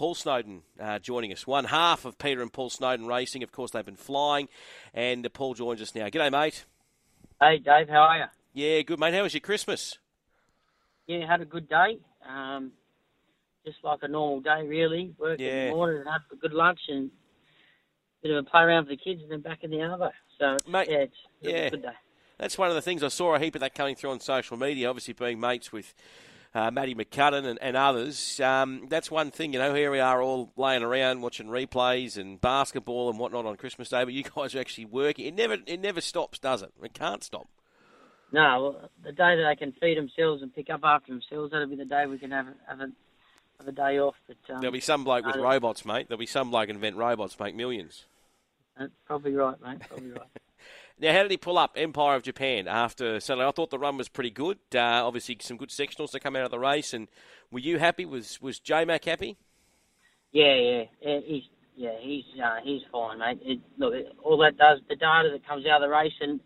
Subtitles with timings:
[0.00, 1.46] Paul Snowden uh, joining us.
[1.46, 3.42] One half of Peter and Paul Snowden Racing.
[3.42, 4.48] Of course, they've been flying,
[4.94, 6.06] and uh, Paul joins us now.
[6.06, 6.64] G'day, mate.
[7.38, 7.90] Hey, Dave.
[7.90, 8.24] How are you?
[8.54, 9.12] Yeah, good, mate.
[9.12, 9.98] How was your Christmas?
[11.06, 11.98] Yeah, had a good day.
[12.26, 12.72] Um,
[13.66, 15.12] just like a normal day, really.
[15.18, 18.62] Work in the morning and have a good lunch and a bit of a play
[18.62, 20.12] around with the kids and then back in the arvo.
[20.38, 21.58] So, Mate, yeah, it's, it's yeah.
[21.58, 21.88] a good day.
[22.38, 24.56] That's one of the things I saw a heap of that coming through on social
[24.56, 24.88] media.
[24.88, 25.92] Obviously, being mates with
[26.54, 28.40] uh, Matty McCudden and, and others.
[28.40, 29.74] Um, that's one thing, you know.
[29.74, 34.04] Here we are all laying around watching replays and basketball and whatnot on Christmas Day,
[34.04, 35.26] but you guys are actually working.
[35.26, 36.72] It never, it never stops, does it?
[36.82, 37.48] It can't stop.
[38.32, 41.66] No, well, the day that they can feed themselves and pick up after themselves, that'll
[41.66, 42.90] be the day we can have, have, a,
[43.58, 44.14] have a day off.
[44.28, 46.08] But um, There'll be some bloke with robots, mate.
[46.08, 48.04] There'll be some bloke invent robots, make millions.
[48.78, 49.80] That's probably right, mate.
[49.88, 50.22] Probably right.
[51.00, 53.48] Now, how did he pull up Empire of Japan after Saturday?
[53.48, 54.58] I thought the run was pretty good.
[54.74, 56.92] Uh, obviously, some good sectionals to come out of the race.
[56.92, 57.08] And
[57.50, 58.04] were you happy?
[58.04, 59.38] Was was J Mac happy?
[60.32, 61.20] Yeah, yeah, yeah.
[61.24, 61.42] He's
[61.74, 63.38] yeah, he's uh, he's fine, mate.
[63.42, 66.38] It, look, it, all that does the data that comes out of the race, and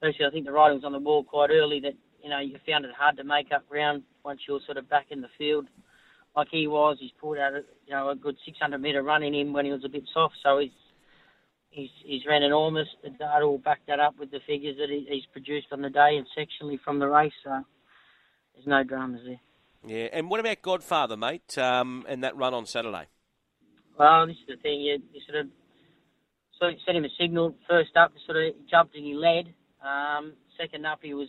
[0.00, 2.56] basically, I think the writing was on the wall quite early that you know you
[2.66, 5.66] found it hard to make up ground once you're sort of back in the field,
[6.34, 6.96] like he was.
[6.98, 9.70] He's pulled out a you know a good 600 metre run in him when he
[9.70, 10.70] was a bit soft, so he's
[11.72, 12.86] he's he's ran enormous.
[13.02, 15.90] The data will back that up with the figures that he, he's produced on the
[15.90, 17.32] day and sectionally from the race.
[17.42, 17.62] So
[18.54, 19.40] there's no dramas there.
[19.84, 20.08] Yeah.
[20.12, 21.58] And what about Godfather, mate?
[21.58, 23.06] Um, and that run on Saturday.
[23.98, 24.80] Well, this is the thing.
[24.80, 25.50] You, you sort of
[26.58, 27.54] sort of set him a signal.
[27.68, 29.52] First up, sort of jumped and he led.
[29.84, 31.28] Um, second up, he was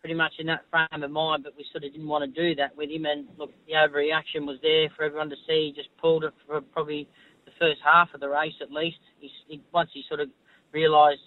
[0.00, 2.54] pretty much in that frame of mind, but we sort of didn't want to do
[2.54, 3.06] that with him.
[3.06, 5.72] And look, the overreaction was there for everyone to see.
[5.72, 7.08] He just pulled it for probably
[7.46, 8.98] the first half of the race at least.
[9.18, 10.28] He, he, once he sort of
[10.72, 11.20] realised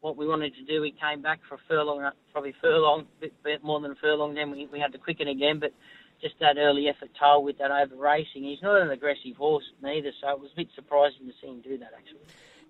[0.00, 3.32] what we wanted to do, he came back for a furlong, uh, probably furlong, bit,
[3.42, 4.34] bit more than a furlong.
[4.34, 5.72] Then we, we had to quicken again, but
[6.20, 8.42] just that early effort toll with that over racing.
[8.42, 11.60] He's not an aggressive horse neither, so it was a bit surprising to see him
[11.62, 12.20] do that actually.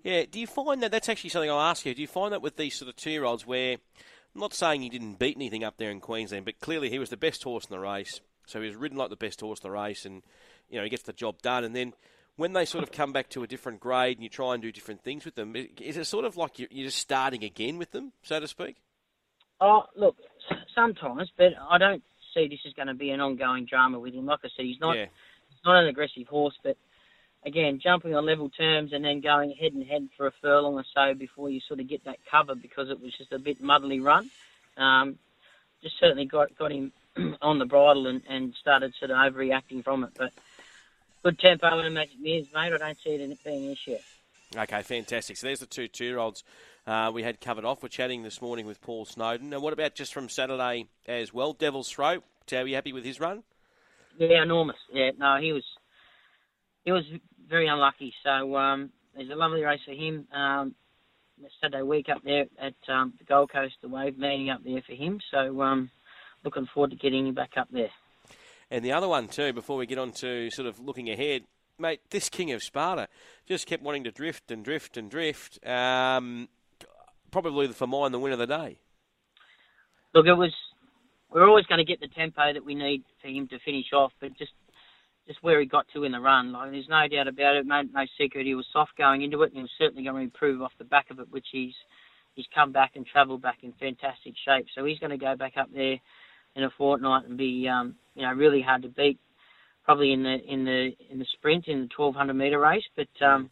[0.03, 0.25] Yeah.
[0.29, 1.93] Do you find that that's actually something I'll ask you?
[1.95, 5.19] Do you find that with these sort of two-year-olds, where I'm not saying he didn't
[5.19, 7.79] beat anything up there in Queensland, but clearly he was the best horse in the
[7.79, 10.23] race, so he was ridden like the best horse in the race, and
[10.69, 11.93] you know he gets the job done, and then.
[12.35, 14.71] When they sort of come back to a different grade and you try and do
[14.71, 17.91] different things with them, is it sort of like you're you're just starting again with
[17.91, 18.77] them, so to speak?
[19.61, 20.17] Oh, look,
[20.75, 24.25] sometimes, but I don't see this is going to be an ongoing drama with him.
[24.25, 25.05] Like I said, he's not yeah.
[25.49, 26.75] he's not an aggressive horse, but
[27.45, 30.85] again, jumping on level terms and then going head and head for a furlong or
[30.93, 33.99] so before you sort of get that cover because it was just a bit muddly
[33.99, 34.29] run.
[34.77, 35.17] Um,
[35.81, 36.91] just certainly got got him
[37.41, 40.11] on the bridle and, and started sort of overreacting from it.
[40.17, 40.31] But
[41.23, 42.73] good tempo and Magic Millions, mate.
[42.73, 43.97] I don't see it being an issue.
[44.55, 45.37] Okay, fantastic.
[45.37, 46.43] So there's the two two-year-olds
[46.85, 47.81] uh, we had covered off.
[47.81, 49.53] We're chatting this morning with Paul Snowden.
[49.53, 51.53] And what about just from Saturday as well?
[51.53, 52.23] Devil's Throat.
[52.51, 53.43] Are you happy with his run?
[54.17, 54.75] Yeah, enormous.
[54.91, 55.63] Yeah, no, he was
[56.83, 57.03] he was
[57.49, 58.13] very unlucky.
[58.21, 60.27] So um, it's a lovely race for him.
[60.31, 60.75] Um,
[61.61, 64.93] Saturday week up there at um, the Gold Coast, the wave meeting up there for
[64.93, 65.19] him.
[65.31, 65.89] So um,
[66.43, 67.89] looking forward to getting him back up there.
[68.73, 71.43] And the other one too, before we get on to sort of looking ahead,
[71.77, 73.07] mate, this King of Sparta
[73.45, 75.63] just kept wanting to drift and drift and drift.
[75.63, 76.49] Um,
[77.29, 78.79] probably for mine the win of the day.
[80.15, 80.51] Look, it was
[81.29, 84.11] we're always going to get the tempo that we need for him to finish off,
[84.19, 84.53] but just
[85.27, 87.67] just where he got to in the run, like there's no doubt about it.
[87.67, 90.21] No, no secret, he was soft going into it, and he was certainly going to
[90.21, 91.75] improve off the back of it, which he's
[92.33, 94.65] he's come back and travelled back in fantastic shape.
[94.73, 95.99] So he's going to go back up there
[96.55, 99.19] in a fortnight and be um, you know really hard to beat,
[99.83, 102.83] probably in the in the in the sprint in the 1200 metre race.
[102.95, 103.49] But um,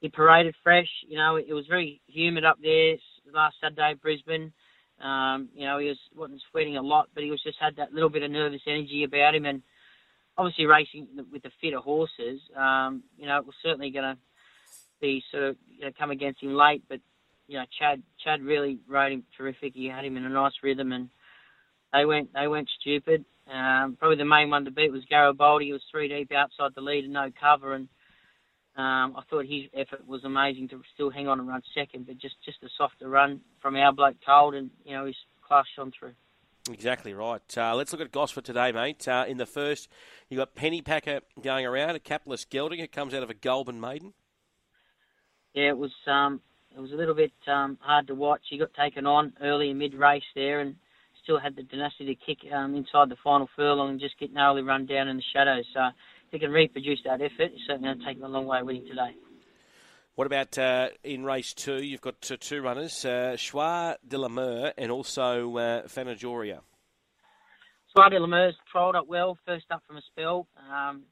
[0.00, 0.88] he paraded fresh.
[1.06, 2.96] You know, it was very humid up there
[3.32, 4.52] last Saturday, Brisbane.
[5.00, 7.92] Um, you know, he was wasn't sweating a lot, but he was just had that
[7.92, 9.62] little bit of nervous energy about him, and
[10.36, 12.40] obviously racing with the fitter horses.
[12.56, 14.18] Um, you know, it was certainly going to
[15.00, 17.00] be sort of you know, come against him late, but
[17.48, 19.74] you know, Chad Chad really rode him terrific.
[19.74, 21.10] He had him in a nice rhythm, and
[21.92, 23.24] they went they went stupid.
[23.52, 25.66] Um, probably the main one to beat was Garibaldi.
[25.66, 27.88] He was three deep outside the lead and no cover, and
[28.76, 32.16] um, I thought his effort was amazing to still hang on and run second, but
[32.18, 35.16] just just a softer run from our bloke Cold, and you know his
[35.46, 36.14] class shone through.
[36.70, 37.58] Exactly right.
[37.58, 39.06] Uh, let's look at Gosford today, mate.
[39.06, 39.88] Uh, in the first,
[40.30, 42.78] you got Penny Packer going around, a capitalist gelding.
[42.78, 44.14] It comes out of a Goulburn maiden.
[45.54, 46.40] Yeah, it was um,
[46.74, 48.40] it was a little bit um, hard to watch.
[48.48, 50.76] He got taken on early in mid race there, and
[51.22, 54.62] still had the tenacity to kick um, inside the final furlong and just get narrowly
[54.62, 55.64] run down in the shadows.
[55.72, 58.46] So if he can reproduce that effort, it's certainly going to take him a long
[58.46, 59.14] way winning today.
[60.14, 61.82] What about uh, in race two?
[61.82, 66.60] You've got uh, two runners, uh, Choix de la Mer and also uh, Fanajoria.
[67.96, 70.46] la Lemurs trialled up well, first up from a spell.
[70.70, 71.04] Um,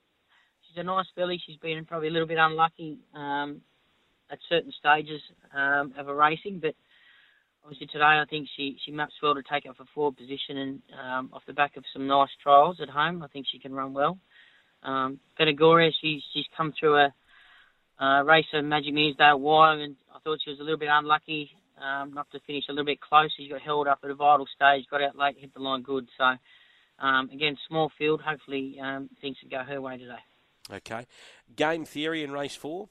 [0.66, 1.40] she's a nice filly.
[1.46, 3.62] She's been probably a little bit unlucky um,
[4.30, 5.22] at certain stages
[5.54, 6.74] um, of her racing, but
[7.62, 10.82] obviously today I think she she maps well to take up a forward position, and
[10.98, 13.92] um, off the back of some nice trials at home, I think she can run
[13.92, 14.18] well.
[14.82, 17.14] Um, Patagoria, she's she's come through a
[18.00, 21.50] uh, race of Magic Mearsdale Wire, and I thought she was a little bit unlucky
[21.80, 23.30] um, not to finish a little bit close.
[23.36, 26.08] She got held up at a vital stage, got out late, hit the line good.
[26.18, 28.20] So um, again, small field.
[28.24, 30.22] Hopefully um, things can go her way today.
[30.72, 31.06] Okay.
[31.56, 32.88] Game theory in race four.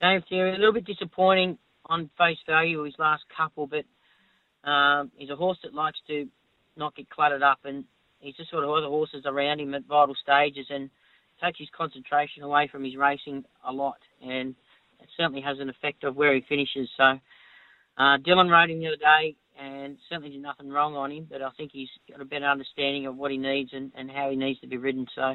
[0.00, 1.58] Game theory a little bit disappointing
[1.90, 3.84] on face value his last couple, but
[4.68, 6.26] um, he's a horse that likes to
[6.76, 7.84] not get cluttered up, and
[8.20, 10.88] he's just sort of other horses around him at vital stages and
[11.42, 14.54] takes his concentration away from his racing a lot, and
[15.00, 16.88] it certainly has an effect of where he finishes.
[16.96, 17.18] So
[17.98, 21.42] uh, Dylan rode him the other day, and certainly did nothing wrong on him, but
[21.42, 24.36] I think he's got a better understanding of what he needs and, and how he
[24.36, 25.06] needs to be ridden.
[25.14, 25.34] So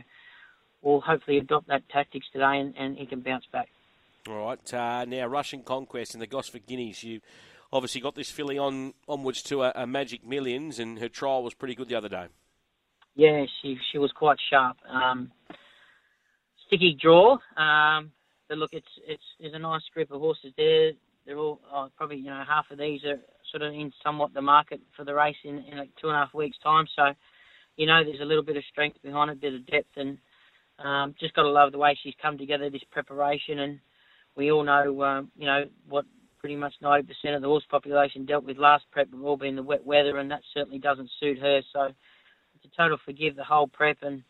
[0.82, 3.68] we'll hopefully adopt that tactics today, and, and he can bounce back.
[4.28, 4.74] All right.
[4.74, 7.04] Uh, now, Russian Conquest and the Gosford Guineas.
[7.04, 7.22] You
[7.72, 11.54] obviously got this filly on onwards to a, a, Magic Millions, and her trial was
[11.54, 12.28] pretty good the other day.
[13.16, 14.78] Yeah, she she was quite sharp.
[14.90, 15.32] Um,
[16.68, 17.38] sticky draw.
[17.56, 18.12] Um,
[18.50, 20.92] but look, it's it's there's a nice group of horses there.
[21.26, 23.20] They're all oh, probably you know half of these are
[23.52, 26.20] sort of in somewhat the market for the race in, in like two and a
[26.20, 26.86] half weeks time.
[26.96, 27.14] So,
[27.78, 30.18] you know, there's a little bit of strength behind it, a bit of depth, and
[30.80, 33.80] um, just got to love the way she's come together this preparation and
[34.36, 36.06] we all know, um, you know, what
[36.40, 39.64] pretty much 90% of the horse population dealt with last prep have all been the
[39.64, 41.62] wet weather, and that certainly doesn't suit her.
[41.74, 41.86] So
[42.56, 44.24] it's a total forgive the whole prep, and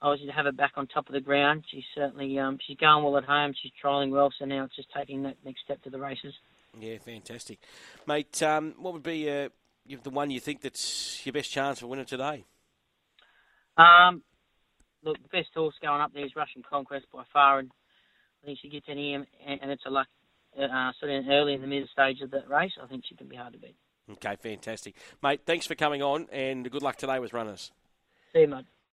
[0.00, 3.04] obviously to have her back on top of the ground, she's certainly um, she's going
[3.04, 3.52] well at home.
[3.60, 6.34] She's trialling well, so now it's just taking that next step to the races.
[6.78, 7.58] Yeah, fantastic,
[8.06, 8.42] mate.
[8.42, 9.48] Um, what would be uh,
[10.02, 12.44] the one you think that's your best chance for winning today?
[13.76, 14.22] Um,
[15.02, 17.70] look, the best horse going up there is Russian Conquest by far, and
[18.42, 20.06] I think she gets any and it's a luck
[20.58, 22.72] uh, sort of early in the middle stage of the race.
[22.82, 23.76] I think she can be hard to beat.
[24.10, 25.42] Okay, fantastic, mate.
[25.46, 27.70] Thanks for coming on, and good luck today with runners.
[28.32, 28.64] See you, mate.